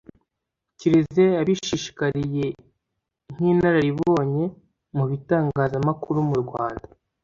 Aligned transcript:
kiliziya 0.79 1.31
yabishishikariye 1.37 2.47
nk'inararibonye 3.33 4.43
mu 4.95 5.03
bitangazamakuru 5.11 6.19
mu 6.29 6.35
rwanda 6.43 6.87